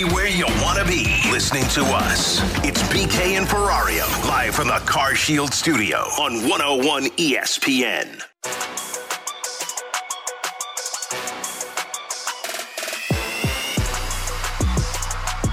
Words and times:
Where 0.00 0.28
you 0.28 0.46
want 0.62 0.78
to 0.78 0.84
be 0.86 1.04
listening 1.30 1.64
to 1.74 1.82
us. 1.82 2.40
It's 2.64 2.82
BK 2.84 3.36
and 3.36 3.46
Ferrario, 3.46 4.06
live 4.26 4.54
from 4.54 4.68
the 4.68 4.80
CarShield 4.86 5.52
studio 5.52 5.98
on 5.98 6.48
101 6.48 7.04
ESPN. 7.18 8.22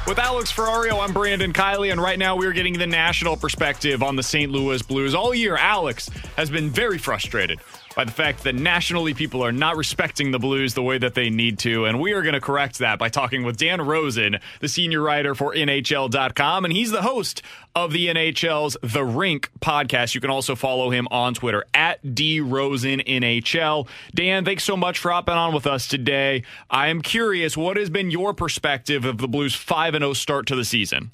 With 0.07 0.17
Alex 0.17 0.49
Ferrario, 0.53 1.03
I'm 1.03 1.11
Brandon 1.11 1.51
Kiley, 1.51 1.91
and 1.91 2.01
right 2.01 2.17
now 2.17 2.37
we're 2.37 2.53
getting 2.53 2.79
the 2.79 2.87
national 2.87 3.35
perspective 3.35 4.01
on 4.01 4.15
the 4.15 4.23
St. 4.23 4.49
Louis 4.49 4.81
Blues. 4.81 5.13
All 5.13 5.35
year, 5.35 5.57
Alex 5.57 6.09
has 6.37 6.49
been 6.49 6.69
very 6.69 6.97
frustrated 6.97 7.59
by 7.97 8.03
the 8.03 8.11
fact 8.11 8.43
that 8.43 8.53
nationally 8.53 9.15
people 9.15 9.43
are 9.43 9.51
not 9.51 9.75
respecting 9.75 10.29
the 10.29 10.37
Blues 10.37 10.75
the 10.75 10.83
way 10.83 10.99
that 10.99 11.15
they 11.15 11.31
need 11.31 11.57
to. 11.57 11.85
And 11.85 11.99
we 11.99 12.13
are 12.13 12.21
going 12.21 12.35
to 12.35 12.39
correct 12.39 12.77
that 12.77 12.99
by 12.99 13.09
talking 13.09 13.41
with 13.41 13.57
Dan 13.57 13.81
Rosen, 13.81 14.37
the 14.59 14.67
senior 14.67 15.01
writer 15.01 15.33
for 15.33 15.55
NHL.com. 15.55 16.63
And 16.63 16.71
he's 16.71 16.91
the 16.91 17.01
host 17.01 17.41
of 17.75 17.93
the 17.93 18.05
NHL's 18.05 18.77
The 18.83 19.03
Rink 19.03 19.49
podcast. 19.61 20.13
You 20.13 20.21
can 20.21 20.29
also 20.29 20.55
follow 20.55 20.91
him 20.91 21.07
on 21.09 21.33
Twitter 21.33 21.65
at 21.73 22.03
DRosenNHL. 22.03 23.87
Dan, 24.13 24.45
thanks 24.45 24.63
so 24.63 24.77
much 24.77 24.99
for 24.99 25.09
hopping 25.09 25.33
on 25.33 25.51
with 25.55 25.65
us 25.65 25.87
today. 25.87 26.43
I 26.69 26.89
am 26.89 27.01
curious, 27.01 27.57
what 27.57 27.77
has 27.77 27.89
been 27.89 28.11
your 28.11 28.35
perspective 28.35 29.05
of 29.05 29.17
the 29.17 29.27
Blues 29.27 29.55
5 29.55 29.95
0 29.95 30.13
start 30.13 30.45
to 30.45 30.55
the 30.55 30.65
season? 30.65 31.13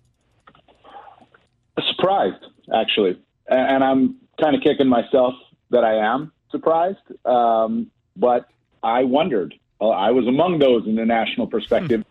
Surprised, 1.96 2.44
actually. 2.76 3.18
And 3.48 3.86
I'm 3.86 4.18
kind 4.42 4.54
of 4.54 4.62
kicking 4.62 4.90
myself 4.90 5.34
that 5.70 5.86
I 5.86 5.96
am 6.14 6.34
surprised, 6.54 7.00
um, 7.26 7.92
but 8.16 8.48
I 8.82 9.04
wondered. 9.04 9.54
Uh, 9.82 9.90
I 9.90 10.12
was 10.12 10.26
among 10.28 10.60
those 10.60 10.88
in 10.88 10.96
the 10.96 11.06
national 11.06 11.48
perspective, 11.48 12.06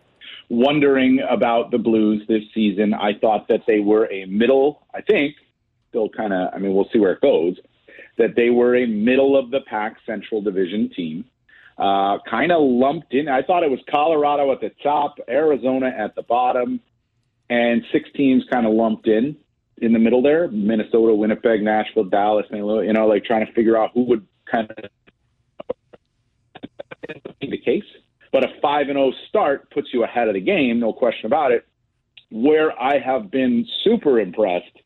hmm. 0.48 0.60
wondering 0.60 1.20
about 1.26 1.70
the 1.70 1.78
Blues 1.78 2.22
this 2.28 2.42
season. 2.52 2.92
I 2.92 3.14
thought 3.18 3.48
that 3.48 3.62
they 3.66 3.80
were 3.80 4.12
a 4.12 4.26
middle, 4.26 4.86
I 4.94 5.00
think, 5.00 5.36
still 5.88 6.10
kind 6.10 6.34
of, 6.34 6.52
I 6.52 6.58
mean, 6.58 6.74
we'll 6.74 6.88
see 6.92 6.98
where 6.98 7.12
it 7.12 7.22
goes, 7.22 7.56
that 8.18 8.36
they 8.36 8.50
were 8.50 8.76
a 8.76 8.86
middle 8.86 9.38
of 9.38 9.50
the 9.50 9.60
pack 9.60 9.97
Central 10.04 10.42
Division 10.42 10.91
team. 10.94 11.25
Uh, 11.78 12.19
kind 12.28 12.52
of 12.52 12.60
lumped 12.60 13.14
in. 13.14 13.28
I 13.28 13.42
thought 13.42 13.62
it 13.62 13.70
was 13.70 13.81
Colorado 13.91 14.52
at 14.52 14.60
the 14.60 14.70
top, 14.82 15.16
Arizona 15.26 15.86
at 15.86 16.14
the 16.14 16.22
bottom, 16.22 16.81
and 17.48 17.82
six 17.91 18.10
teams 18.14 18.44
kind 18.50 18.66
of 18.66 18.75
lumped 18.75 19.08
in 19.08 19.36
in 19.82 19.92
the 19.92 19.98
middle 19.98 20.22
there 20.22 20.48
Minnesota, 20.48 21.14
Winnipeg, 21.14 21.62
Nashville, 21.62 22.04
Dallas, 22.04 22.47
St. 22.50 22.64
Louis, 22.64 22.86
you 22.86 22.92
know, 22.92 23.06
like 23.06 23.25
trying 23.25 23.44
to 23.44 23.52
figure 23.52 23.76
out 23.76 23.91
who 23.94 24.04
would 24.04 24.26
kind 24.52 24.70
of 24.70 24.76
the 27.40 27.58
case. 27.58 27.84
But 28.32 28.44
a 28.44 28.48
5 28.60 28.88
and 28.88 28.96
0 28.96 29.12
start 29.28 29.70
puts 29.70 29.88
you 29.92 30.04
ahead 30.04 30.28
of 30.28 30.34
the 30.34 30.40
game, 30.40 30.80
no 30.80 30.92
question 30.92 31.26
about 31.26 31.52
it. 31.52 31.66
Where 32.30 32.72
I 32.80 32.98
have 32.98 33.30
been 33.30 33.66
super 33.84 34.18
impressed 34.18 34.78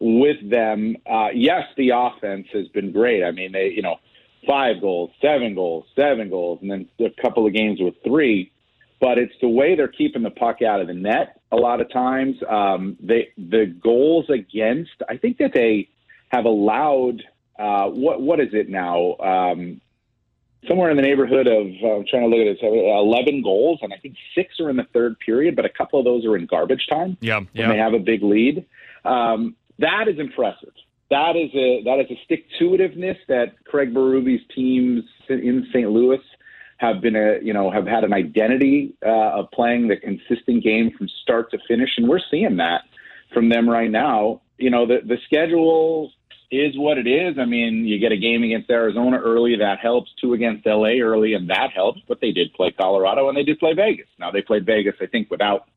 with 0.00 0.36
them, 0.50 0.96
uh, 1.08 1.28
yes, 1.32 1.62
the 1.76 1.90
offense 1.94 2.48
has 2.52 2.66
been 2.68 2.90
great. 2.90 3.22
I 3.22 3.30
mean, 3.30 3.52
they, 3.52 3.68
you 3.68 3.82
know, 3.82 3.96
five 4.48 4.80
goals, 4.80 5.10
seven 5.20 5.54
goals, 5.54 5.84
seven 5.94 6.28
goals, 6.28 6.58
and 6.60 6.70
then 6.70 6.88
a 7.00 7.22
couple 7.22 7.46
of 7.46 7.52
games 7.52 7.78
with 7.80 7.94
three. 8.04 8.50
But 9.00 9.16
it's 9.18 9.34
the 9.40 9.48
way 9.48 9.76
they're 9.76 9.86
keeping 9.86 10.24
the 10.24 10.30
puck 10.30 10.60
out 10.60 10.80
of 10.80 10.88
the 10.88 10.94
net 10.94 11.40
a 11.52 11.56
lot 11.56 11.80
of 11.80 11.90
times. 11.92 12.36
Um, 12.48 12.96
they 13.00 13.28
the 13.36 13.66
goals 13.80 14.28
against, 14.28 14.90
I 15.08 15.16
think 15.18 15.38
that 15.38 15.52
they 15.54 15.88
have 16.30 16.46
allowed 16.46 17.22
uh, 17.58 17.88
what 17.88 18.20
what 18.20 18.40
is 18.40 18.48
it 18.52 18.68
now? 18.68 19.16
Um, 19.16 19.80
somewhere 20.66 20.90
in 20.90 20.96
the 20.96 21.02
neighborhood 21.02 21.46
of 21.46 21.66
uh, 21.82 21.96
I'm 21.96 22.06
trying 22.06 22.22
to 22.22 22.28
look 22.28 22.40
at 22.40 22.46
it, 22.46 22.58
11 22.62 23.42
goals, 23.42 23.80
and 23.82 23.92
I 23.92 23.96
think 23.96 24.16
six 24.34 24.58
are 24.60 24.70
in 24.70 24.76
the 24.76 24.86
third 24.92 25.18
period, 25.20 25.54
but 25.54 25.64
a 25.64 25.68
couple 25.68 25.98
of 25.98 26.04
those 26.04 26.24
are 26.24 26.36
in 26.36 26.46
garbage 26.46 26.86
time. 26.88 27.16
Yeah, 27.20 27.40
yeah. 27.52 27.68
When 27.68 27.76
they 27.76 27.82
have 27.82 27.94
a 27.94 27.98
big 27.98 28.22
lead, 28.22 28.66
um, 29.04 29.54
that 29.78 30.08
is 30.08 30.18
impressive. 30.18 30.72
That 31.10 31.36
is 31.36 31.50
a 31.54 31.82
that 31.84 32.00
is 32.00 32.10
a 32.10 32.20
stick 32.24 32.46
to 32.58 32.64
itiveness 32.70 33.16
that 33.28 33.64
Craig 33.64 33.94
Berube's 33.94 34.42
teams 34.54 35.04
in 35.28 35.66
St. 35.72 35.90
Louis 35.90 36.20
have 36.76 37.00
been 37.00 37.16
a 37.16 37.38
you 37.42 37.52
know 37.52 37.70
have 37.70 37.86
had 37.86 38.04
an 38.04 38.12
identity 38.12 38.94
uh, 39.04 39.40
of 39.40 39.50
playing 39.52 39.88
the 39.88 39.96
consistent 39.96 40.62
game 40.62 40.90
from 40.96 41.08
start 41.22 41.50
to 41.52 41.58
finish, 41.66 41.90
and 41.96 42.08
we're 42.08 42.20
seeing 42.30 42.56
that 42.56 42.82
from 43.32 43.48
them 43.48 43.68
right 43.68 43.90
now. 43.90 44.42
You 44.58 44.70
know 44.70 44.86
the 44.86 44.98
the 45.04 45.16
schedule 45.24 46.12
is 46.50 46.76
what 46.76 46.98
it 46.98 47.06
is. 47.06 47.38
I 47.38 47.44
mean, 47.44 47.84
you 47.84 47.98
get 47.98 48.12
a 48.12 48.16
game 48.16 48.42
against 48.42 48.70
Arizona 48.70 49.18
early, 49.18 49.56
that 49.56 49.78
helps. 49.80 50.10
Two 50.20 50.34
against 50.34 50.66
LA 50.66 50.98
early, 51.00 51.34
and 51.34 51.50
that 51.50 51.70
helps. 51.74 52.00
But 52.08 52.20
they 52.20 52.32
did 52.32 52.52
play 52.54 52.70
Colorado 52.70 53.28
and 53.28 53.36
they 53.36 53.42
did 53.42 53.58
play 53.58 53.74
Vegas. 53.74 54.06
Now 54.18 54.30
they 54.30 54.42
played 54.42 54.64
Vegas, 54.64 54.94
I 55.00 55.06
think, 55.06 55.30
without 55.30 55.68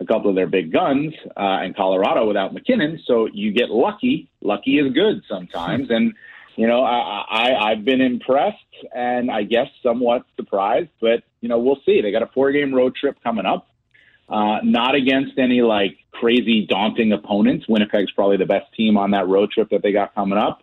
a 0.00 0.06
couple 0.06 0.30
of 0.30 0.36
their 0.36 0.46
big 0.46 0.72
guns, 0.72 1.14
uh, 1.36 1.62
and 1.62 1.74
Colorado 1.74 2.26
without 2.26 2.52
MacKinnon. 2.52 3.00
So 3.06 3.28
you 3.32 3.52
get 3.52 3.70
lucky. 3.70 4.28
Lucky 4.40 4.78
is 4.78 4.92
good 4.92 5.22
sometimes, 5.28 5.86
and 5.90 6.12
you 6.56 6.66
know 6.66 6.82
I, 6.82 7.24
I 7.28 7.70
I've 7.70 7.84
been 7.84 8.00
impressed 8.00 8.58
and 8.94 9.30
I 9.30 9.44
guess 9.44 9.68
somewhat 9.82 10.24
surprised, 10.36 10.90
but 11.00 11.22
you 11.40 11.48
know 11.48 11.58
we'll 11.58 11.80
see. 11.86 12.00
They 12.00 12.12
got 12.12 12.22
a 12.22 12.30
four 12.34 12.52
game 12.52 12.74
road 12.74 12.94
trip 12.94 13.16
coming 13.22 13.46
up. 13.46 13.68
Uh, 14.32 14.60
not 14.62 14.94
against 14.94 15.38
any 15.38 15.60
like 15.60 15.98
crazy 16.10 16.66
daunting 16.66 17.12
opponents. 17.12 17.66
Winnipeg's 17.68 18.10
probably 18.12 18.38
the 18.38 18.46
best 18.46 18.72
team 18.74 18.96
on 18.96 19.10
that 19.10 19.28
road 19.28 19.50
trip 19.50 19.68
that 19.70 19.82
they 19.82 19.92
got 19.92 20.14
coming 20.14 20.38
up 20.38 20.62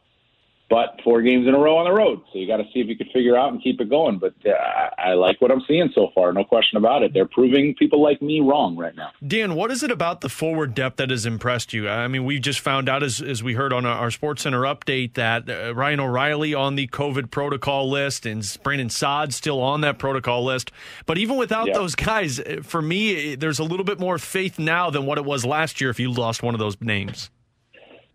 but 0.70 1.00
four 1.04 1.22
games 1.22 1.48
in 1.48 1.56
a 1.56 1.60
row 1.60 1.78
on 1.78 1.86
the 1.86 1.92
road. 1.92 2.22
So 2.32 2.38
you 2.38 2.48
got 2.48 2.58
to 2.58 2.66
see 2.66 2.80
if 2.80 2.88
you 2.88 2.96
can 2.96 3.08
figure 3.08 3.36
out 3.36 3.52
and 3.52 3.62
keep 3.62 3.82
it 3.82 3.90
going. 3.90 4.20
But 4.20 4.36
uh, 4.46 4.52
I 4.98 5.14
like 5.14 5.42
what 5.42 5.52
I'm 5.52 5.62
seeing 5.68 5.90
so 5.96 6.10
far, 6.14 6.32
no 6.32 6.44
question 6.44 6.78
about 6.78 7.02
it. 7.02 7.14
They're 7.14 7.26
proving 7.26 7.76
people 7.76 8.02
like 8.02 8.22
me 8.22 8.40
wrong 8.40 8.78
right 8.78 8.96
now. 8.96 9.10
Dan, 9.26 9.56
what 9.56 9.72
is 9.72 9.82
it 9.82 9.90
about 9.90 10.22
the 10.22 10.30
forward 10.30 10.76
depth 10.76 10.98
that 10.98 11.10
has 11.10 11.26
impressed 11.26 11.74
you? 11.74 11.90
I 11.90 12.08
mean, 12.08 12.24
we 12.24 12.40
just 12.40 12.60
found 12.60 12.88
out, 12.88 13.02
as, 13.02 13.22
as 13.22 13.42
we 13.42 13.56
heard 13.56 13.74
on 13.74 13.86
our 13.86 14.12
Sports 14.12 14.44
Center 14.44 14.62
update, 14.62 15.16
that 15.16 15.50
uh, 15.50 15.74
Ryan 15.74 16.02
O'Reilly 16.02 16.54
on 16.54 16.76
the 16.76 16.88
COVID 16.88 17.32
protocol 17.32 17.90
list 17.90 18.26
and 18.26 18.46
Brandon 18.62 18.90
Saad 18.90 19.34
still 19.34 19.62
on 19.62 19.82
that 19.82 19.98
protocol 19.98 20.44
list. 20.44 20.72
But 21.06 21.18
even 21.18 21.38
without 21.38 21.74
those 21.74 21.96
guys, 21.96 22.40
uh, 22.40 22.62
for 22.62 22.82
me, 22.82 23.36
there's 23.36 23.60
a 23.60 23.64
little 23.64 23.86
bit 23.86 24.00
more 24.00 24.18
faith 24.20 24.60
now 24.60 24.90
than 24.90 25.06
what 25.06 25.18
it 25.18 25.26
was 25.26 25.46
last 25.46 25.82
year 25.82 25.90
if 25.90 26.00
you 26.00 26.12
lost 26.12 26.44
one 26.44 26.54
of 26.54 26.60
those 26.60 26.80
names. 26.80 27.32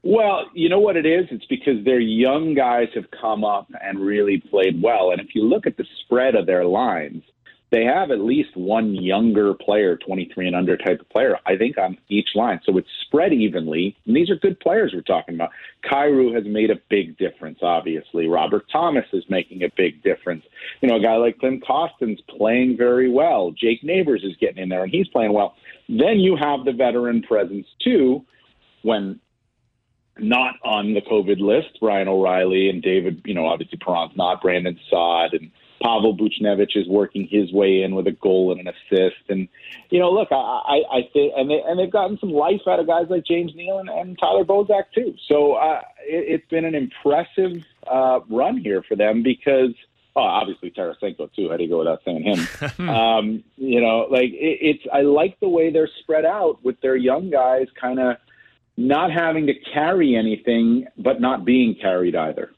Well, 0.06 0.50
you 0.52 0.68
know 0.68 0.80
what 0.80 0.98
it 0.98 1.06
is? 1.06 1.24
It's 1.30 1.46
because 1.46 1.82
their 1.82 1.98
young 1.98 2.54
guys 2.54 2.88
have 2.94 3.06
come 3.18 3.42
up 3.42 3.68
and 3.82 3.98
really 3.98 4.38
played 4.50 4.82
well. 4.82 5.12
And 5.12 5.20
if 5.20 5.34
you 5.34 5.42
look 5.42 5.66
at 5.66 5.78
the 5.78 5.86
spread 6.04 6.34
of 6.34 6.44
their 6.44 6.66
lines, 6.66 7.22
they 7.72 7.84
have 7.84 8.10
at 8.10 8.20
least 8.20 8.54
one 8.54 8.94
younger 8.94 9.54
player, 9.54 9.96
23 9.96 10.46
and 10.46 10.54
under 10.54 10.76
type 10.76 11.00
of 11.00 11.08
player, 11.08 11.38
I 11.46 11.56
think, 11.56 11.78
on 11.78 11.96
each 12.10 12.28
line. 12.34 12.60
So 12.64 12.76
it's 12.76 12.88
spread 13.06 13.32
evenly. 13.32 13.96
And 14.06 14.14
these 14.14 14.28
are 14.28 14.36
good 14.36 14.60
players 14.60 14.92
we're 14.94 15.00
talking 15.00 15.36
about. 15.36 15.50
Kyrou 15.90 16.34
has 16.34 16.44
made 16.44 16.70
a 16.70 16.80
big 16.90 17.16
difference, 17.16 17.60
obviously. 17.62 18.28
Robert 18.28 18.66
Thomas 18.70 19.06
is 19.14 19.24
making 19.30 19.62
a 19.62 19.70
big 19.74 20.02
difference. 20.02 20.44
You 20.82 20.88
know, 20.90 20.96
a 20.96 21.02
guy 21.02 21.16
like 21.16 21.38
Klim 21.38 21.62
Kostin's 21.66 22.20
playing 22.28 22.76
very 22.76 23.10
well. 23.10 23.52
Jake 23.58 23.82
Neighbors 23.82 24.22
is 24.22 24.36
getting 24.38 24.62
in 24.62 24.68
there 24.68 24.82
and 24.82 24.92
he's 24.92 25.08
playing 25.08 25.32
well. 25.32 25.54
Then 25.88 26.20
you 26.20 26.36
have 26.36 26.66
the 26.66 26.72
veteran 26.72 27.22
presence, 27.22 27.66
too, 27.82 28.24
when 28.82 29.18
not 30.18 30.54
on 30.62 30.94
the 30.94 31.00
COVID 31.00 31.40
list. 31.40 31.78
Ryan 31.82 32.08
O'Reilly 32.08 32.68
and 32.68 32.82
David, 32.82 33.22
you 33.24 33.34
know, 33.34 33.46
obviously 33.46 33.78
Perron's 33.78 34.16
not, 34.16 34.42
Brandon 34.42 34.78
Saad 34.90 35.34
and 35.34 35.50
Pavel 35.84 36.16
Buchnevich 36.16 36.76
is 36.76 36.88
working 36.88 37.28
his 37.30 37.52
way 37.52 37.82
in 37.82 37.94
with 37.94 38.06
a 38.06 38.12
goal 38.12 38.52
and 38.52 38.60
an 38.60 38.68
assist. 38.68 39.28
And 39.28 39.48
you 39.90 39.98
know, 39.98 40.10
look, 40.10 40.28
I, 40.30 40.34
I, 40.34 40.96
I 40.96 41.08
think, 41.12 41.34
and 41.36 41.50
they 41.50 41.62
and 41.66 41.78
they've 41.78 41.90
gotten 41.90 42.18
some 42.18 42.30
life 42.30 42.62
out 42.66 42.80
of 42.80 42.86
guys 42.86 43.06
like 43.10 43.26
James 43.26 43.52
Neal 43.54 43.78
and, 43.78 43.90
and 43.90 44.18
Tyler 44.18 44.44
Bozak 44.44 44.84
too. 44.94 45.14
So 45.28 45.54
uh, 45.54 45.82
it, 46.00 46.40
it's 46.40 46.48
been 46.48 46.64
an 46.64 46.74
impressive 46.74 47.64
uh, 47.86 48.20
run 48.28 48.56
here 48.56 48.82
for 48.82 48.96
them 48.96 49.22
because. 49.22 49.74
Oh, 50.16 50.20
obviously 50.22 50.70
Tarasenko 50.70 51.28
too. 51.34 51.50
How 51.50 51.56
do 51.56 51.64
you 51.64 51.68
go 51.68 51.78
without 51.78 52.02
saying 52.04 52.22
him? 52.22 52.88
um, 52.88 53.42
you 53.56 53.80
know, 53.80 54.06
like 54.08 54.30
it, 54.30 54.58
it's. 54.60 54.84
I 54.92 55.00
like 55.00 55.40
the 55.40 55.48
way 55.48 55.72
they're 55.72 55.90
spread 56.02 56.24
out 56.24 56.64
with 56.64 56.80
their 56.82 56.94
young 56.94 57.30
guys, 57.30 57.66
kind 57.80 57.98
of 57.98 58.18
not 58.76 59.10
having 59.12 59.46
to 59.46 59.54
carry 59.72 60.16
anything, 60.16 60.86
but 60.96 61.20
not 61.20 61.44
being 61.44 61.76
carried 61.80 62.16
either. 62.16 62.50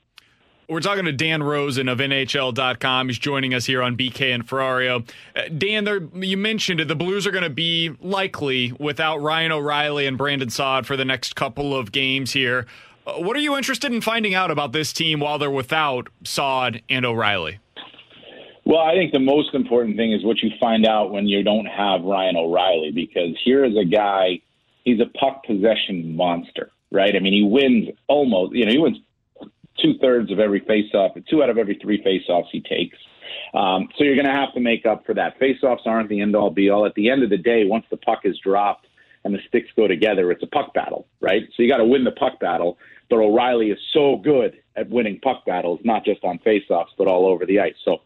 We're 0.68 0.80
talking 0.80 1.04
to 1.04 1.12
Dan 1.12 1.44
Rosen 1.44 1.88
of 1.88 1.98
NHL.com. 1.98 3.08
He's 3.08 3.20
joining 3.20 3.54
us 3.54 3.66
here 3.66 3.82
on 3.82 3.96
BK 3.96 4.34
and 4.34 4.44
Ferrario. 4.44 5.08
Uh, 5.36 5.42
Dan, 5.56 5.84
there, 5.84 6.00
you 6.14 6.36
mentioned 6.36 6.80
it. 6.80 6.88
The 6.88 6.96
Blues 6.96 7.24
are 7.24 7.30
going 7.30 7.44
to 7.44 7.50
be 7.50 7.92
likely 8.00 8.72
without 8.72 9.18
Ryan 9.18 9.52
O'Reilly 9.52 10.06
and 10.06 10.18
Brandon 10.18 10.50
Saad 10.50 10.84
for 10.84 10.96
the 10.96 11.04
next 11.04 11.36
couple 11.36 11.76
of 11.76 11.92
games 11.92 12.32
here. 12.32 12.66
Uh, 13.06 13.12
what 13.14 13.36
are 13.36 13.40
you 13.40 13.56
interested 13.56 13.92
in 13.92 14.00
finding 14.00 14.34
out 14.34 14.50
about 14.50 14.72
this 14.72 14.92
team 14.92 15.20
while 15.20 15.38
they're 15.38 15.50
without 15.50 16.08
Saad 16.24 16.82
and 16.88 17.06
O'Reilly? 17.06 17.60
Well, 18.64 18.80
I 18.80 18.94
think 18.94 19.12
the 19.12 19.20
most 19.20 19.54
important 19.54 19.96
thing 19.96 20.12
is 20.12 20.24
what 20.24 20.42
you 20.42 20.50
find 20.58 20.84
out 20.84 21.12
when 21.12 21.28
you 21.28 21.44
don't 21.44 21.66
have 21.66 22.02
Ryan 22.02 22.36
O'Reilly, 22.36 22.90
because 22.90 23.38
here 23.44 23.64
is 23.64 23.76
a 23.76 23.84
guy, 23.84 24.40
he's 24.86 25.00
a 25.00 25.18
puck 25.18 25.44
possession 25.44 26.16
monster, 26.16 26.70
right? 26.90 27.14
I 27.14 27.18
mean, 27.18 27.34
he 27.34 27.42
wins 27.42 27.88
almost, 28.06 28.54
you 28.54 28.64
know, 28.64 28.72
he 28.72 28.78
wins 28.78 28.98
two 29.78 29.98
thirds 30.00 30.32
of 30.32 30.38
every 30.38 30.62
faceoff, 30.62 31.22
two 31.28 31.42
out 31.42 31.50
of 31.50 31.58
every 31.58 31.78
three 31.82 32.02
faceoffs 32.02 32.46
he 32.50 32.62
takes. 32.62 32.96
Um, 33.52 33.88
so 33.98 34.04
you're 34.04 34.14
going 34.14 34.26
to 34.26 34.32
have 34.32 34.54
to 34.54 34.60
make 34.60 34.86
up 34.86 35.04
for 35.04 35.12
that. 35.14 35.38
Faceoffs 35.38 35.86
aren't 35.86 36.08
the 36.08 36.20
end 36.20 36.34
all 36.34 36.50
be 36.50 36.70
all. 36.70 36.86
At 36.86 36.94
the 36.94 37.10
end 37.10 37.22
of 37.22 37.28
the 37.28 37.36
day, 37.36 37.64
once 37.66 37.84
the 37.90 37.96
puck 37.98 38.20
is 38.24 38.38
dropped 38.38 38.86
and 39.24 39.34
the 39.34 39.40
sticks 39.48 39.68
go 39.76 39.88
together, 39.88 40.30
it's 40.30 40.42
a 40.42 40.46
puck 40.46 40.72
battle, 40.72 41.06
right? 41.20 41.42
So 41.54 41.62
you 41.62 41.68
got 41.68 41.78
to 41.78 41.84
win 41.84 42.04
the 42.04 42.12
puck 42.12 42.40
battle. 42.40 42.78
But 43.10 43.16
O'Reilly 43.16 43.70
is 43.70 43.78
so 43.92 44.16
good 44.16 44.56
at 44.76 44.88
winning 44.88 45.20
puck 45.20 45.44
battles, 45.44 45.80
not 45.84 46.04
just 46.04 46.24
on 46.24 46.38
faceoffs, 46.38 46.90
but 46.96 47.08
all 47.08 47.26
over 47.26 47.44
the 47.44 47.60
ice. 47.60 47.74
So 47.84 48.02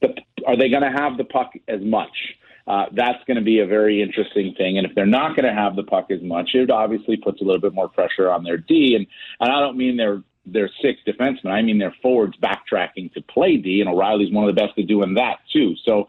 the, 0.00 0.14
are 0.46 0.56
they 0.56 0.68
going 0.68 0.82
to 0.82 0.90
have 0.90 1.16
the 1.16 1.24
puck 1.24 1.52
as 1.68 1.80
much? 1.80 2.36
Uh, 2.68 2.84
that's 2.92 3.24
going 3.24 3.38
to 3.38 3.42
be 3.42 3.60
a 3.60 3.66
very 3.66 4.02
interesting 4.02 4.54
thing. 4.58 4.76
And 4.76 4.86
if 4.86 4.94
they're 4.94 5.06
not 5.06 5.34
going 5.34 5.46
to 5.46 5.54
have 5.54 5.74
the 5.74 5.84
puck 5.84 6.10
as 6.10 6.20
much, 6.20 6.50
it 6.52 6.70
obviously 6.70 7.16
puts 7.16 7.40
a 7.40 7.44
little 7.44 7.60
bit 7.60 7.72
more 7.72 7.88
pressure 7.88 8.30
on 8.30 8.44
their 8.44 8.58
D. 8.58 8.94
And, 8.94 9.06
and 9.40 9.50
I 9.50 9.58
don't 9.58 9.78
mean 9.78 9.96
they're 9.96 10.22
their 10.52 10.70
six 10.82 11.00
defensemen. 11.06 11.50
I 11.50 11.62
mean 11.62 11.78
their 11.78 11.94
forwards 12.02 12.36
backtracking 12.38 13.12
to 13.14 13.22
play 13.22 13.56
D, 13.56 13.80
and 13.80 13.88
O'Reilly's 13.88 14.32
one 14.32 14.48
of 14.48 14.54
the 14.54 14.60
best 14.60 14.78
at 14.78 14.86
doing 14.86 15.14
that 15.14 15.38
too. 15.52 15.74
So, 15.84 16.08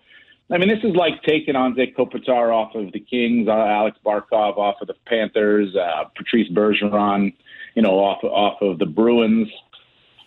I 0.51 0.57
mean, 0.57 0.69
this 0.69 0.83
is 0.83 0.95
like 0.95 1.21
taking 1.23 1.55
Anze 1.55 1.95
Kopitar 1.95 2.53
off 2.53 2.73
of 2.75 2.91
the 2.91 2.99
Kings, 2.99 3.47
uh, 3.47 3.51
Alex 3.51 3.97
Barkov 4.05 4.57
off 4.57 4.81
of 4.81 4.87
the 4.87 4.95
Panthers, 5.05 5.75
uh, 5.75 6.05
Patrice 6.15 6.49
Bergeron, 6.49 7.33
you 7.75 7.81
know, 7.81 7.91
off 7.91 8.23
off 8.23 8.61
of 8.61 8.79
the 8.79 8.85
Bruins. 8.85 9.47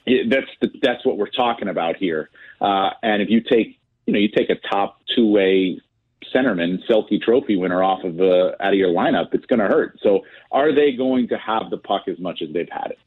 It, 0.06 0.30
that's 0.30 0.50
the, 0.60 0.78
that's 0.80 1.04
what 1.04 1.16
we're 1.16 1.30
talking 1.30 1.68
about 1.68 1.96
here. 1.96 2.30
Uh, 2.60 2.90
and 3.02 3.22
if 3.22 3.30
you 3.30 3.40
take, 3.40 3.78
you 4.06 4.12
know, 4.12 4.18
you 4.18 4.28
take 4.28 4.50
a 4.50 4.56
top 4.68 5.00
two 5.14 5.28
way 5.28 5.80
centerman, 6.34 6.78
Selke 6.88 7.20
Trophy 7.20 7.56
winner 7.56 7.82
off 7.82 8.04
of 8.04 8.20
uh, 8.20 8.52
out 8.60 8.72
of 8.72 8.78
your 8.78 8.90
lineup, 8.90 9.32
it's 9.32 9.46
going 9.46 9.60
to 9.60 9.66
hurt. 9.66 9.98
So, 10.02 10.20
are 10.50 10.74
they 10.74 10.92
going 10.92 11.28
to 11.28 11.38
have 11.38 11.70
the 11.70 11.78
puck 11.78 12.02
as 12.08 12.18
much 12.18 12.42
as 12.42 12.52
they've 12.52 12.68
had 12.70 12.92
it? 12.92 12.98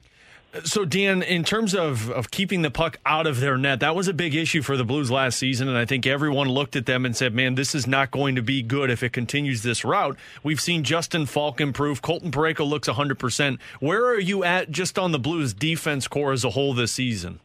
So, 0.63 0.85
Dan, 0.85 1.21
in 1.21 1.43
terms 1.43 1.75
of, 1.75 2.09
of 2.09 2.31
keeping 2.31 2.61
the 2.61 2.71
puck 2.71 2.97
out 3.05 3.27
of 3.27 3.41
their 3.41 3.57
net, 3.57 3.81
that 3.81 3.93
was 3.93 4.07
a 4.07 4.13
big 4.13 4.33
issue 4.33 4.61
for 4.61 4.77
the 4.77 4.85
Blues 4.85 5.11
last 5.11 5.37
season. 5.37 5.67
And 5.67 5.77
I 5.77 5.83
think 5.83 6.07
everyone 6.07 6.47
looked 6.47 6.77
at 6.77 6.85
them 6.85 7.05
and 7.05 7.15
said, 7.15 7.33
man, 7.33 7.55
this 7.55 7.75
is 7.75 7.85
not 7.85 8.09
going 8.09 8.35
to 8.35 8.41
be 8.41 8.61
good 8.61 8.89
if 8.89 9.03
it 9.03 9.11
continues 9.11 9.63
this 9.63 9.83
route. 9.83 10.17
We've 10.43 10.61
seen 10.61 10.85
Justin 10.85 11.25
Faulk 11.25 11.59
improve. 11.59 12.01
Colton 12.01 12.31
Parayko 12.31 12.65
looks 12.65 12.87
100%. 12.87 13.59
Where 13.81 14.05
are 14.05 14.19
you 14.19 14.45
at 14.45 14.71
just 14.71 14.97
on 14.97 15.11
the 15.11 15.19
Blues 15.19 15.53
defense 15.53 16.07
core 16.07 16.31
as 16.31 16.45
a 16.45 16.51
whole 16.51 16.73
this 16.73 16.93
season? 16.93 17.41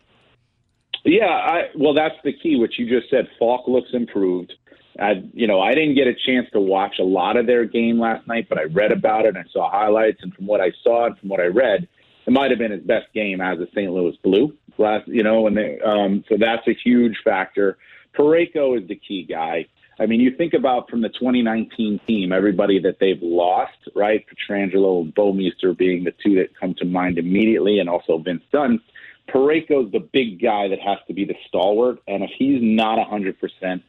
Yeah, 1.04 1.26
I, 1.26 1.62
well, 1.76 1.94
that's 1.94 2.16
the 2.22 2.32
key, 2.32 2.56
what 2.56 2.78
you 2.78 2.88
just 2.88 3.10
said. 3.10 3.26
Falk 3.38 3.66
looks 3.66 3.88
improved. 3.92 4.52
I, 4.98 5.22
you 5.32 5.46
know, 5.46 5.60
I 5.60 5.72
didn't 5.74 5.94
get 5.94 6.06
a 6.06 6.14
chance 6.14 6.48
to 6.52 6.60
watch 6.60 6.98
a 6.98 7.04
lot 7.04 7.36
of 7.36 7.46
their 7.46 7.64
game 7.64 8.00
last 8.00 8.26
night, 8.26 8.48
but 8.48 8.58
I 8.58 8.64
read 8.64 8.92
about 8.92 9.24
it 9.24 9.36
and 9.36 9.38
I 9.38 9.44
saw 9.52 9.70
highlights. 9.70 10.18
And 10.22 10.34
from 10.34 10.46
what 10.46 10.60
I 10.60 10.72
saw 10.82 11.06
and 11.06 11.18
from 11.18 11.28
what 11.28 11.40
I 11.40 11.46
read, 11.46 11.88
it 12.26 12.30
might 12.30 12.50
have 12.50 12.58
been 12.58 12.72
his 12.72 12.82
best 12.82 13.12
game 13.14 13.40
as 13.40 13.58
a 13.58 13.66
St. 13.68 13.92
Louis 13.92 14.16
Blue 14.22 14.56
last, 14.78 15.06
you 15.08 15.22
know, 15.22 15.46
and 15.46 15.56
they, 15.56 15.78
um, 15.80 16.24
so 16.28 16.36
that's 16.38 16.66
a 16.66 16.74
huge 16.74 17.16
factor. 17.24 17.78
Parayko 18.18 18.80
is 18.80 18.88
the 18.88 18.96
key 18.96 19.24
guy. 19.24 19.66
I 20.00 20.06
mean, 20.06 20.20
you 20.20 20.34
think 20.34 20.54
about 20.54 20.88
from 20.88 21.02
the 21.02 21.10
2019 21.10 22.00
team, 22.06 22.32
everybody 22.32 22.80
that 22.80 22.98
they've 22.98 23.20
lost, 23.20 23.76
right? 23.94 24.24
Pietrangelo 24.26 25.02
and 25.02 25.14
Bouwmeester 25.14 25.76
being 25.76 26.04
the 26.04 26.14
two 26.24 26.36
that 26.36 26.58
come 26.58 26.74
to 26.78 26.86
mind 26.86 27.18
immediately, 27.18 27.80
and 27.80 27.88
also 27.88 28.18
Vince 28.18 28.42
Dunn. 28.50 28.80
Parayko's 29.28 29.92
the 29.92 30.00
big 30.00 30.40
guy 30.40 30.68
that 30.68 30.80
has 30.80 30.98
to 31.06 31.12
be 31.12 31.26
the 31.26 31.36
stalwart, 31.46 31.98
and 32.08 32.24
if 32.24 32.30
he's 32.36 32.60
not 32.62 32.98
100%, 32.98 33.82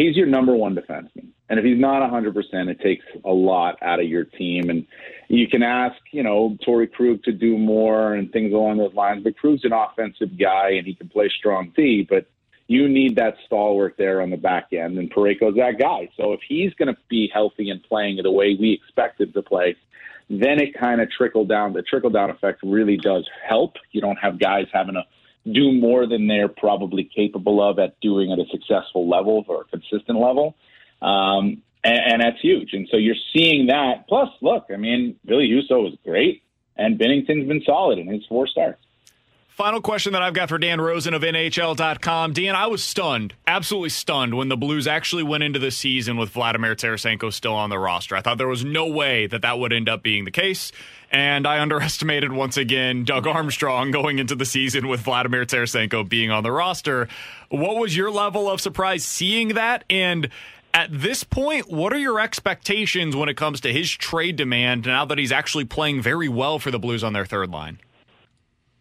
he's 0.00 0.16
your 0.16 0.26
number 0.26 0.54
one 0.54 0.74
defenseman. 0.74 1.28
And 1.48 1.58
if 1.58 1.64
he's 1.64 1.78
not 1.78 2.08
100%, 2.08 2.34
it 2.68 2.80
takes 2.80 3.04
a 3.24 3.32
lot 3.32 3.76
out 3.82 4.00
of 4.00 4.06
your 4.06 4.24
team. 4.24 4.70
And 4.70 4.86
you 5.28 5.48
can 5.48 5.62
ask, 5.62 5.96
you 6.12 6.22
know, 6.22 6.56
Torey 6.66 6.90
Krug 6.90 7.22
to 7.24 7.32
do 7.32 7.58
more 7.58 8.14
and 8.14 8.32
things 8.32 8.52
along 8.52 8.78
those 8.78 8.94
lines. 8.94 9.24
But 9.24 9.36
Krug's 9.36 9.64
an 9.64 9.72
offensive 9.72 10.38
guy 10.38 10.70
and 10.70 10.86
he 10.86 10.94
can 10.94 11.08
play 11.08 11.28
strong 11.28 11.72
D, 11.76 12.06
but 12.08 12.26
you 12.68 12.88
need 12.88 13.16
that 13.16 13.34
stalwart 13.46 13.96
there 13.98 14.22
on 14.22 14.30
the 14.30 14.36
back 14.36 14.68
end. 14.72 14.96
And 14.96 15.12
Parayko's 15.12 15.56
that 15.56 15.78
guy. 15.78 16.08
So 16.16 16.32
if 16.32 16.40
he's 16.48 16.72
going 16.74 16.94
to 16.94 16.96
be 17.08 17.28
healthy 17.34 17.68
and 17.70 17.82
playing 17.82 18.20
the 18.22 18.30
way 18.30 18.56
we 18.58 18.72
expect 18.72 19.20
him 19.20 19.32
to 19.32 19.42
play, 19.42 19.76
then 20.28 20.60
it 20.60 20.78
kind 20.78 21.00
of 21.00 21.10
trickle 21.10 21.44
down. 21.44 21.72
The 21.72 21.82
trickle 21.82 22.10
down 22.10 22.30
effect 22.30 22.60
really 22.62 22.96
does 22.96 23.28
help. 23.46 23.74
You 23.90 24.00
don't 24.00 24.18
have 24.18 24.38
guys 24.38 24.66
having 24.72 24.94
to 24.94 25.02
do 25.50 25.72
more 25.72 26.06
than 26.06 26.26
they're 26.26 26.48
probably 26.48 27.04
capable 27.04 27.62
of 27.62 27.78
at 27.78 27.98
doing 28.00 28.32
at 28.32 28.38
a 28.38 28.46
successful 28.50 29.08
level 29.08 29.44
or 29.48 29.62
a 29.62 29.64
consistent 29.64 30.18
level. 30.18 30.56
Um, 31.00 31.62
and, 31.82 32.12
and, 32.12 32.22
that's 32.22 32.40
huge. 32.42 32.74
And 32.74 32.86
so 32.90 32.98
you're 32.98 33.14
seeing 33.34 33.68
that. 33.68 34.06
Plus, 34.06 34.28
look, 34.42 34.66
I 34.72 34.76
mean, 34.76 35.16
Ville 35.24 35.40
Husso 35.40 35.82
was 35.82 35.96
great, 36.04 36.42
and 36.76 36.98
Binnington's 36.98 37.48
been 37.48 37.62
solid 37.64 37.98
in 37.98 38.06
his 38.06 38.24
four 38.28 38.46
starts. 38.46 38.82
Final 39.60 39.82
question 39.82 40.14
that 40.14 40.22
I've 40.22 40.32
got 40.32 40.48
for 40.48 40.56
Dan 40.56 40.80
Rosen 40.80 41.12
of 41.12 41.20
NHL.com. 41.20 42.32
Dan, 42.32 42.56
I 42.56 42.66
was 42.68 42.82
stunned, 42.82 43.34
absolutely 43.46 43.90
stunned, 43.90 44.32
when 44.32 44.48
the 44.48 44.56
Blues 44.56 44.86
actually 44.86 45.22
went 45.22 45.44
into 45.44 45.58
the 45.58 45.70
season 45.70 46.16
with 46.16 46.30
Vladimir 46.30 46.74
Tarasenko 46.74 47.30
still 47.30 47.52
on 47.52 47.68
the 47.68 47.78
roster. 47.78 48.16
I 48.16 48.22
thought 48.22 48.38
there 48.38 48.48
was 48.48 48.64
no 48.64 48.86
way 48.86 49.26
that 49.26 49.42
that 49.42 49.58
would 49.58 49.74
end 49.74 49.90
up 49.90 50.02
being 50.02 50.24
the 50.24 50.30
case. 50.30 50.72
And 51.12 51.46
I 51.46 51.58
underestimated 51.60 52.32
once 52.32 52.56
again 52.56 53.04
Doug 53.04 53.26
Armstrong 53.26 53.90
going 53.90 54.18
into 54.18 54.34
the 54.34 54.46
season 54.46 54.88
with 54.88 55.00
Vladimir 55.00 55.44
Tarasenko 55.44 56.08
being 56.08 56.30
on 56.30 56.42
the 56.42 56.52
roster. 56.52 57.06
What 57.50 57.76
was 57.76 57.94
your 57.94 58.10
level 58.10 58.50
of 58.50 58.62
surprise 58.62 59.04
seeing 59.04 59.48
that? 59.48 59.84
And 59.90 60.30
at 60.72 60.88
this 60.90 61.22
point, 61.22 61.70
what 61.70 61.92
are 61.92 61.98
your 61.98 62.18
expectations 62.18 63.14
when 63.14 63.28
it 63.28 63.36
comes 63.36 63.60
to 63.60 63.70
his 63.74 63.90
trade 63.90 64.36
demand 64.36 64.86
now 64.86 65.04
that 65.04 65.18
he's 65.18 65.32
actually 65.32 65.66
playing 65.66 66.00
very 66.00 66.30
well 66.30 66.58
for 66.58 66.70
the 66.70 66.78
Blues 66.78 67.04
on 67.04 67.12
their 67.12 67.26
third 67.26 67.50
line? 67.50 67.78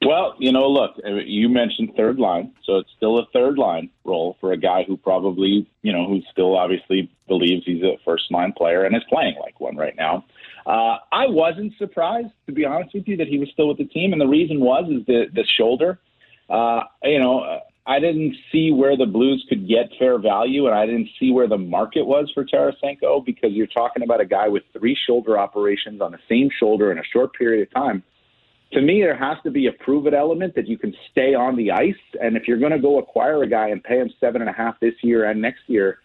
Well, 0.06 0.36
you 0.40 0.54
know, 0.54 0.70
look, 0.70 0.92
you 1.26 1.50
mentioned 1.50 1.94
third 1.98 2.20
line, 2.20 2.54
so 2.64 2.78
it's 2.78 2.90
still 2.96 3.20
a 3.20 3.26
third 3.34 3.58
line 3.58 3.90
role 4.06 4.38
for 4.40 4.54
a 4.54 4.58
guy 4.58 4.86
who 4.88 4.96
probably, 4.96 5.70
you 5.82 5.92
know, 5.92 6.08
who 6.08 6.22
still 6.32 6.56
obviously 6.56 7.12
believes 7.28 7.66
he's 7.66 7.84
a 7.84 7.98
first 8.06 8.32
line 8.32 8.54
player 8.54 8.86
and 8.86 8.96
is 8.96 9.04
playing 9.10 9.36
like 9.42 9.60
one 9.60 9.76
right 9.76 9.96
now. 9.98 10.24
Uh, 10.66 10.98
I 11.12 11.28
wasn't 11.28 11.74
surprised, 11.78 12.32
to 12.46 12.54
be 12.54 12.64
honest 12.64 12.94
with 12.94 13.10
you, 13.10 13.18
that 13.18 13.28
he 13.28 13.40
was 13.40 13.50
still 13.52 13.68
with 13.68 13.78
the 13.78 13.86
team, 13.86 14.14
and 14.14 14.22
the 14.22 14.28
reason 14.28 14.62
was 14.62 14.86
is 14.90 15.06
the 15.06 15.26
the 15.34 15.44
shoulder. 15.58 16.00
Uh, 16.50 16.82
you 17.04 17.20
know, 17.20 17.60
I 17.86 18.00
didn't 18.00 18.36
see 18.54 18.72
where 18.72 18.96
the 18.96 19.06
Blues 19.06 19.46
could 19.50 19.68
get 19.68 19.90
fair 20.00 20.18
value, 20.18 20.68
and 20.68 20.76
I 20.76 20.86
didn't 20.86 21.10
see 21.20 21.32
where 21.32 21.48
the 21.48 21.58
market 21.58 22.06
was 22.06 22.32
for 22.34 22.46
Tarasenko 22.46 23.26
because 23.26 23.52
you're 23.52 23.68
talking 23.68 24.04
about 24.04 24.22
a 24.22 24.26
guy 24.26 24.48
with 24.48 24.64
three 24.78 24.98
shoulder 25.08 25.38
operations 25.38 26.00
on 26.00 26.14
the 26.14 26.20
same 26.30 26.50
shoulder 26.58 26.90
in 26.92 27.00
a 27.00 27.04
short 27.12 27.34
period 27.34 27.68
of 27.68 27.74
time 27.74 28.02
to 28.72 28.82
me, 28.82 29.02
there 29.02 29.18
has 29.18 29.38
to 29.44 29.52
be 29.52 29.68
a 29.68 29.72
prove 29.72 30.06
it 30.06 30.14
element 30.14 30.54
that 30.56 30.68
you 30.68 30.78
can 30.78 30.94
stay 31.12 31.34
on 31.34 31.56
the 31.56 31.72
ice. 31.72 31.96
And 32.22 32.38
if 32.38 32.48
you're 32.48 32.60
going 32.60 32.72
to 32.72 32.80
go 32.80 33.00
acquire 33.00 33.42
a 33.42 33.50
guy 33.50 33.70
and 33.70 33.84
pay 33.84 34.00
him 34.00 34.10
seven 34.20 34.42
and 34.42 34.50
a 34.50 34.54
half 34.54 34.80
this 34.80 34.94
year 35.02 35.26
and 35.26 35.42
next 35.42 35.62
year, 35.68 36.00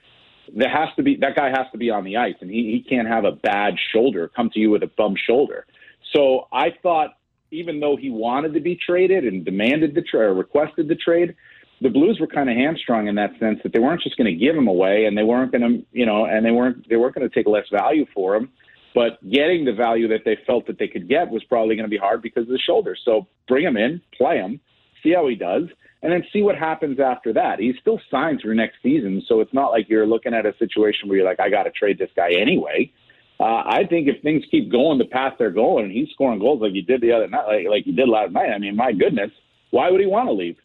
there 0.54 0.70
has 0.70 0.88
to 0.96 1.02
be 1.02 1.16
that 1.16 1.36
guy 1.36 1.48
has 1.48 1.66
to 1.72 1.78
be 1.78 1.90
on 1.90 2.04
the 2.04 2.16
ice, 2.16 2.34
and 2.40 2.50
he, 2.50 2.70
he 2.72 2.86
can't 2.88 3.08
have 3.08 3.24
a 3.24 3.32
bad 3.32 3.74
shoulder 3.92 4.30
come 4.34 4.50
to 4.50 4.60
you 4.60 4.70
with 4.70 4.82
a 4.82 4.90
bum 4.96 5.14
shoulder. 5.26 5.66
So 6.14 6.48
I 6.52 6.68
thought, 6.82 7.16
even 7.50 7.80
though 7.80 7.96
he 7.96 8.10
wanted 8.10 8.52
to 8.54 8.60
be 8.60 8.76
traded 8.76 9.24
and 9.24 9.44
demanded 9.44 9.94
the 9.94 10.02
trade 10.02 10.24
or 10.24 10.34
requested 10.34 10.88
the 10.88 10.96
trade, 10.96 11.34
the 11.80 11.88
Blues 11.88 12.18
were 12.20 12.26
kind 12.26 12.50
of 12.50 12.56
hamstrung 12.56 13.08
in 13.08 13.14
that 13.16 13.30
sense 13.40 13.58
that 13.62 13.72
they 13.72 13.78
weren't 13.78 14.02
just 14.02 14.16
going 14.16 14.26
to 14.26 14.38
give 14.38 14.54
him 14.54 14.68
away, 14.68 15.06
and 15.06 15.16
they 15.16 15.22
weren't 15.22 15.52
going 15.52 15.62
to, 15.62 15.86
you 15.92 16.06
know, 16.06 16.26
and 16.26 16.44
they 16.44 16.50
weren't 16.50 16.88
they 16.88 16.96
weren't 16.96 17.14
going 17.14 17.28
to 17.28 17.34
take 17.34 17.46
less 17.46 17.66
value 17.70 18.06
for 18.14 18.36
him. 18.36 18.50
But 18.94 19.18
getting 19.28 19.64
the 19.64 19.72
value 19.72 20.08
that 20.08 20.20
they 20.24 20.38
felt 20.46 20.66
that 20.68 20.78
they 20.78 20.88
could 20.88 21.08
get 21.08 21.28
was 21.28 21.42
probably 21.44 21.74
going 21.74 21.86
to 21.86 21.90
be 21.90 21.98
hard 21.98 22.22
because 22.22 22.42
of 22.42 22.48
the 22.48 22.58
shoulder. 22.58 22.96
So 23.04 23.26
bring 23.48 23.64
him 23.64 23.76
in, 23.76 24.00
play 24.16 24.36
him, 24.36 24.60
see 25.02 25.12
how 25.12 25.26
he 25.28 25.34
does, 25.34 25.64
and 26.02 26.12
then 26.12 26.22
see 26.32 26.42
what 26.42 26.56
happens 26.56 27.00
after 27.00 27.32
that. 27.32 27.58
He's 27.58 27.74
still 27.80 28.00
signed 28.10 28.40
through 28.40 28.54
next 28.54 28.76
season, 28.82 29.22
so 29.26 29.40
it's 29.40 29.54
not 29.54 29.70
like 29.70 29.88
you're 29.88 30.06
looking 30.06 30.34
at 30.34 30.46
a 30.46 30.54
situation 30.58 31.08
where 31.08 31.18
you're 31.18 31.26
like, 31.26 31.40
I 31.40 31.50
got 31.50 31.64
to 31.64 31.70
trade 31.70 31.98
this 31.98 32.10
guy 32.14 32.30
anyway. 32.38 32.92
Uh, 33.40 33.64
I 33.66 33.84
think 33.88 34.06
if 34.06 34.22
things 34.22 34.44
keep 34.50 34.70
going 34.70 34.98
the 34.98 35.06
path 35.06 35.34
they're 35.38 35.50
going, 35.50 35.86
and 35.86 35.92
he's 35.92 36.08
scoring 36.10 36.38
goals 36.38 36.60
like 36.62 36.72
he 36.72 36.82
did 36.82 37.00
the 37.00 37.12
other 37.12 37.26
night, 37.26 37.46
like, 37.46 37.66
like 37.68 37.84
he 37.84 37.92
did 37.92 38.08
last 38.08 38.32
night, 38.32 38.50
I 38.54 38.58
mean, 38.58 38.76
my 38.76 38.92
goodness, 38.92 39.30
why 39.70 39.90
would 39.90 40.00
he 40.00 40.06
want 40.06 40.28
to 40.28 40.32
leave? 40.32 40.56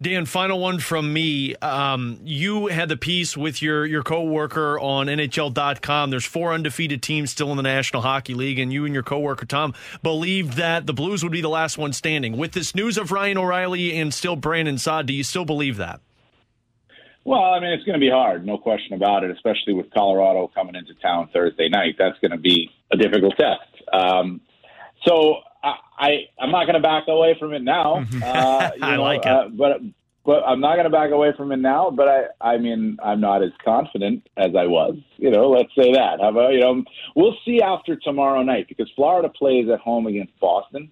Dan, 0.00 0.26
final 0.26 0.60
one 0.60 0.78
from 0.78 1.12
me. 1.12 1.56
Um, 1.56 2.20
you 2.22 2.68
had 2.68 2.88
the 2.88 2.96
piece 2.96 3.36
with 3.36 3.60
your 3.60 3.84
your 3.84 4.04
coworker 4.04 4.78
on 4.78 5.08
NHL.com. 5.08 6.10
There's 6.10 6.24
four 6.24 6.52
undefeated 6.52 7.02
teams 7.02 7.32
still 7.32 7.50
in 7.50 7.56
the 7.56 7.64
National 7.64 8.02
Hockey 8.02 8.34
League, 8.34 8.60
and 8.60 8.72
you 8.72 8.84
and 8.84 8.94
your 8.94 9.02
coworker 9.02 9.44
Tom 9.44 9.74
believed 10.00 10.52
that 10.52 10.86
the 10.86 10.92
Blues 10.92 11.24
would 11.24 11.32
be 11.32 11.40
the 11.40 11.48
last 11.48 11.78
one 11.78 11.92
standing. 11.92 12.36
With 12.36 12.52
this 12.52 12.76
news 12.76 12.96
of 12.96 13.10
Ryan 13.10 13.38
O'Reilly 13.38 13.98
and 13.98 14.14
still 14.14 14.36
Brandon 14.36 14.78
Saad, 14.78 15.06
do 15.06 15.12
you 15.12 15.24
still 15.24 15.44
believe 15.44 15.78
that? 15.78 16.00
Well, 17.24 17.42
I 17.42 17.58
mean, 17.58 17.72
it's 17.72 17.84
going 17.84 17.98
to 17.98 18.00
be 18.00 18.10
hard, 18.10 18.46
no 18.46 18.56
question 18.56 18.94
about 18.94 19.24
it, 19.24 19.32
especially 19.32 19.74
with 19.74 19.90
Colorado 19.92 20.48
coming 20.54 20.76
into 20.76 20.94
town 20.94 21.28
Thursday 21.32 21.68
night. 21.68 21.96
That's 21.98 22.18
going 22.20 22.30
to 22.30 22.38
be 22.38 22.70
a 22.92 22.96
difficult 22.96 23.34
test. 23.36 23.82
Um, 23.92 24.40
so 25.04 25.38
I, 25.98 26.28
I 26.38 26.44
am 26.44 26.50
not 26.50 26.64
going 26.64 26.74
to 26.74 26.80
back 26.80 27.04
away 27.08 27.36
from 27.38 27.52
it 27.52 27.62
now. 27.62 28.04
Uh, 28.22 28.70
I 28.82 28.96
know, 28.96 29.02
like 29.02 29.20
it, 29.20 29.26
uh, 29.26 29.48
but 29.48 29.80
but 30.24 30.42
I'm 30.44 30.60
not 30.60 30.74
going 30.74 30.84
to 30.84 30.90
back 30.90 31.10
away 31.10 31.32
from 31.36 31.52
it 31.52 31.58
now. 31.58 31.90
But 31.90 32.08
I 32.08 32.22
I 32.40 32.58
mean 32.58 32.98
I'm 33.02 33.20
not 33.20 33.42
as 33.42 33.52
confident 33.64 34.26
as 34.36 34.54
I 34.56 34.66
was. 34.66 34.96
You 35.16 35.30
know, 35.30 35.48
let's 35.48 35.74
say 35.76 35.92
that. 35.92 36.20
How 36.20 36.28
about 36.28 36.52
you 36.52 36.60
know 36.60 36.84
we'll 37.16 37.36
see 37.44 37.62
after 37.62 37.96
tomorrow 37.96 38.42
night 38.42 38.66
because 38.68 38.90
Florida 38.94 39.28
plays 39.28 39.68
at 39.72 39.80
home 39.80 40.06
against 40.06 40.38
Boston, 40.40 40.90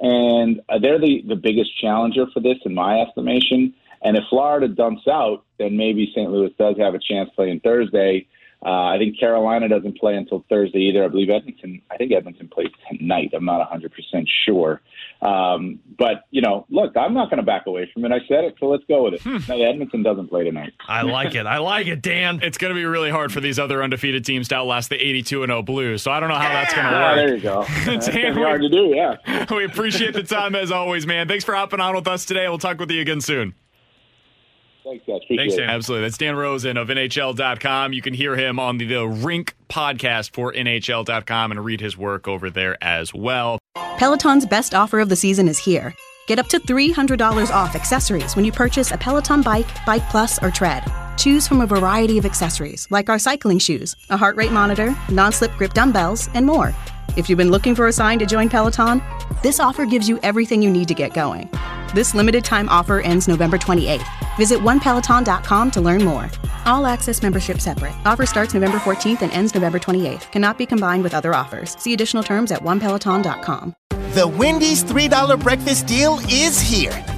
and 0.00 0.60
uh, 0.68 0.78
they're 0.78 1.00
the 1.00 1.22
the 1.26 1.36
biggest 1.36 1.78
challenger 1.80 2.26
for 2.32 2.40
this 2.40 2.58
in 2.64 2.74
my 2.74 3.00
estimation. 3.00 3.74
And 4.02 4.16
if 4.16 4.24
Florida 4.30 4.68
dumps 4.68 5.08
out, 5.08 5.44
then 5.58 5.76
maybe 5.76 6.12
St. 6.14 6.30
Louis 6.30 6.52
does 6.58 6.76
have 6.78 6.94
a 6.94 7.00
chance 7.00 7.30
playing 7.34 7.60
Thursday. 7.60 8.28
Uh, 8.64 8.86
I 8.86 8.98
think 8.98 9.18
Carolina 9.20 9.68
doesn't 9.68 9.98
play 9.98 10.14
until 10.16 10.44
Thursday 10.48 10.80
either. 10.80 11.04
I 11.04 11.08
believe 11.08 11.30
Edmonton. 11.30 11.80
I 11.90 11.96
think 11.96 12.10
Edmonton 12.12 12.48
plays 12.48 12.68
tonight. 12.90 13.30
I'm 13.32 13.44
not 13.44 13.58
100 13.58 13.92
percent 13.92 14.28
sure. 14.44 14.80
Um, 15.22 15.80
but 15.98 16.24
you 16.30 16.42
know, 16.42 16.66
look, 16.70 16.96
I'm 16.96 17.12
not 17.14 17.28
going 17.30 17.38
to 17.38 17.42
back 17.44 17.66
away 17.66 17.88
from 17.92 18.04
it. 18.04 18.12
I 18.12 18.18
said 18.28 18.44
it, 18.44 18.56
so 18.60 18.66
let's 18.66 18.84
go 18.88 19.04
with 19.04 19.14
it. 19.14 19.22
Hmm. 19.22 19.38
No, 19.48 19.62
Edmonton 19.62 20.02
doesn't 20.02 20.28
play 20.28 20.44
tonight. 20.44 20.72
I 20.88 21.02
like 21.02 21.34
it. 21.34 21.46
I 21.46 21.58
like 21.58 21.86
it, 21.86 22.02
Dan. 22.02 22.40
It's 22.42 22.58
going 22.58 22.72
to 22.72 22.74
be 22.74 22.84
really 22.84 23.10
hard 23.10 23.32
for 23.32 23.40
these 23.40 23.58
other 23.58 23.82
undefeated 23.82 24.24
teams 24.24 24.48
to 24.48 24.56
outlast 24.56 24.90
the 24.90 24.96
82 24.96 25.42
and 25.44 25.50
0 25.50 25.62
Blues. 25.62 26.02
So 26.02 26.10
I 26.10 26.18
don't 26.20 26.28
know 26.28 26.34
how 26.36 26.48
that's 26.48 26.74
going 26.74 26.86
to 26.86 26.92
Ah, 26.92 27.08
work. 27.10 27.16
there 27.16 27.34
you 27.36 27.40
go. 27.42 27.64
That's 27.84 28.08
gonna 28.08 28.34
be 28.34 28.40
hard 28.42 28.60
to 28.62 28.68
do. 28.68 28.92
Yeah. 28.94 29.46
we 29.54 29.64
appreciate 29.64 30.14
the 30.14 30.22
time 30.24 30.54
as 30.54 30.70
always, 30.72 31.06
man. 31.06 31.26
Thanks 31.28 31.44
for 31.44 31.54
hopping 31.54 31.80
on 31.80 31.94
with 31.94 32.06
us 32.08 32.24
today. 32.24 32.48
We'll 32.48 32.58
talk 32.58 32.78
with 32.78 32.90
you 32.90 33.00
again 33.00 33.20
soon. 33.20 33.54
Thanks, 34.88 35.04
guys. 35.06 35.16
Appreciate 35.16 35.36
Thanks, 35.36 35.54
it. 35.54 35.60
Dan. 35.60 35.70
Absolutely. 35.70 36.06
That's 36.06 36.18
Dan 36.18 36.36
Rosen 36.36 36.76
of 36.76 36.88
NHL.com. 36.88 37.92
You 37.92 38.00
can 38.00 38.14
hear 38.14 38.36
him 38.36 38.58
on 38.58 38.78
the, 38.78 38.86
the 38.86 39.06
Rink 39.06 39.54
podcast 39.68 40.32
for 40.32 40.52
NHL.com 40.52 41.50
and 41.50 41.64
read 41.64 41.80
his 41.80 41.96
work 41.96 42.26
over 42.26 42.48
there 42.48 42.82
as 42.82 43.12
well. 43.12 43.58
Peloton's 43.98 44.46
best 44.46 44.74
offer 44.74 45.00
of 45.00 45.08
the 45.08 45.16
season 45.16 45.46
is 45.48 45.58
here. 45.58 45.94
Get 46.26 46.38
up 46.38 46.46
to 46.48 46.60
$300 46.60 47.50
off 47.50 47.74
accessories 47.74 48.34
when 48.34 48.44
you 48.44 48.52
purchase 48.52 48.90
a 48.90 48.96
Peloton 48.98 49.42
bike, 49.42 49.66
Bike 49.84 50.08
Plus, 50.10 50.42
or 50.42 50.50
Tread. 50.50 50.84
Choose 51.16 51.48
from 51.48 51.60
a 51.60 51.66
variety 51.66 52.16
of 52.16 52.24
accessories 52.24 52.86
like 52.90 53.08
our 53.10 53.18
cycling 53.18 53.58
shoes, 53.58 53.94
a 54.08 54.16
heart 54.16 54.36
rate 54.36 54.52
monitor, 54.52 54.96
non 55.10 55.32
slip 55.32 55.52
grip 55.52 55.74
dumbbells, 55.74 56.28
and 56.34 56.46
more. 56.46 56.74
If 57.16 57.28
you've 57.28 57.38
been 57.38 57.50
looking 57.50 57.74
for 57.74 57.88
a 57.88 57.92
sign 57.92 58.18
to 58.20 58.26
join 58.26 58.48
Peloton, 58.48 59.02
this 59.42 59.60
offer 59.60 59.86
gives 59.86 60.08
you 60.08 60.18
everything 60.22 60.62
you 60.62 60.70
need 60.70 60.88
to 60.88 60.94
get 60.94 61.14
going. 61.14 61.50
This 61.94 62.14
limited 62.14 62.44
time 62.44 62.68
offer 62.68 63.00
ends 63.00 63.28
November 63.28 63.58
28th. 63.58 64.06
Visit 64.36 64.58
onepeloton.com 64.60 65.70
to 65.72 65.80
learn 65.80 66.04
more. 66.04 66.30
All 66.66 66.86
access 66.86 67.22
membership 67.22 67.60
separate. 67.60 67.94
Offer 68.04 68.26
starts 68.26 68.54
November 68.54 68.78
14th 68.78 69.22
and 69.22 69.32
ends 69.32 69.54
November 69.54 69.78
28th. 69.78 70.30
Cannot 70.30 70.58
be 70.58 70.66
combined 70.66 71.02
with 71.02 71.14
other 71.14 71.34
offers. 71.34 71.76
See 71.78 71.92
additional 71.92 72.22
terms 72.22 72.52
at 72.52 72.62
onepeloton.com. 72.62 73.74
The 74.14 74.26
Wendy's 74.26 74.84
$3 74.84 75.38
breakfast 75.40 75.86
deal 75.86 76.18
is 76.28 76.60
here. 76.60 77.17